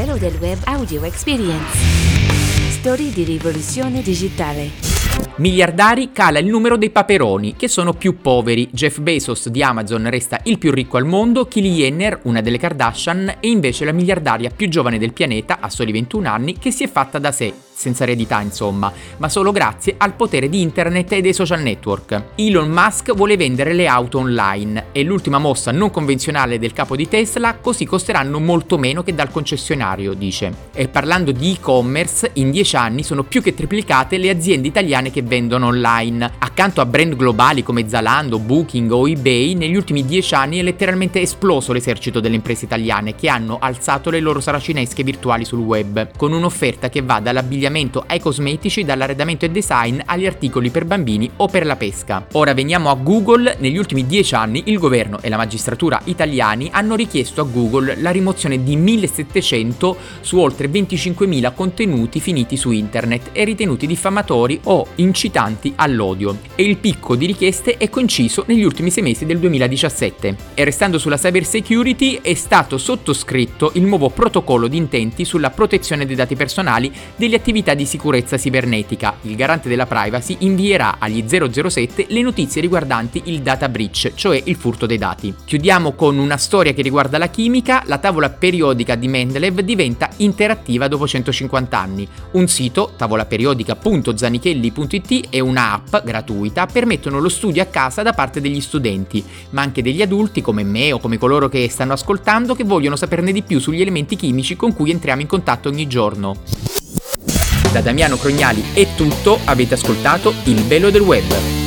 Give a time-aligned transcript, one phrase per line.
[0.00, 1.76] Velo del Web Audio Experience.
[2.70, 4.70] Storie di rivoluzione digitale.
[5.36, 8.70] Miliardari cala il numero dei paperoni, che sono più poveri.
[8.72, 13.36] Jeff Bezos di Amazon resta il più ricco al mondo, Kylie Jenner, una delle Kardashian,
[13.40, 16.88] e invece la miliardaria più giovane del pianeta, a soli 21 anni, che si è
[16.88, 21.32] fatta da sé, senza eredità insomma, ma solo grazie al potere di internet e dei
[21.32, 22.22] social network.
[22.34, 27.08] Elon Musk vuole vendere le auto online e l'ultima mossa non convenzionale del capo di
[27.08, 30.68] Tesla, così costeranno molto meno che dal concessionario, dice.
[30.74, 35.22] E parlando di e-commerce, in 10 anni sono più che triplicate le aziende italiane che
[35.22, 36.32] vendono online.
[36.38, 41.22] Accanto a brand globali come Zalando, Booking o eBay, negli ultimi 10 anni è letteralmente
[41.22, 46.32] esploso l'esercito delle imprese italiane che hanno alzato le loro saracinesche virtuali sul web, con
[46.32, 51.46] un'offerta che va dall'abbigliamento dall'abbigliamento ai cosmetici, dall'arredamento e design agli articoli per bambini o
[51.46, 52.26] per la pesca.
[52.32, 56.96] Ora veniamo a Google, negli ultimi dieci anni il governo e la magistratura italiani hanno
[56.96, 63.44] richiesto a Google la rimozione di 1700 su oltre 25.000 contenuti finiti su internet e
[63.44, 66.38] ritenuti diffamatori o incitanti all'odio.
[66.54, 70.36] E il picco di richieste è coinciso negli ultimi sei mesi del 2017.
[70.54, 76.06] E restando sulla cyber security è stato sottoscritto il nuovo protocollo di intenti sulla protezione
[76.06, 79.16] dei dati personali delle attività attività di sicurezza cibernetica.
[79.22, 84.56] Il garante della privacy invierà agli 007 le notizie riguardanti il data breach, cioè il
[84.56, 85.32] furto dei dati.
[85.44, 87.82] Chiudiamo con una storia che riguarda la chimica.
[87.86, 92.08] La tavola periodica di Mendeleev diventa interattiva dopo 150 anni.
[92.32, 99.22] Un sito, tavolaperiodica.zanichelli.it e un'app gratuita permettono lo studio a casa da parte degli studenti,
[99.50, 103.32] ma anche degli adulti come me o come coloro che stanno ascoltando che vogliono saperne
[103.32, 106.69] di più sugli elementi chimici con cui entriamo in contatto ogni giorno.
[107.72, 111.59] Da Damiano Crognali è tutto, avete ascoltato Il Velo del Web.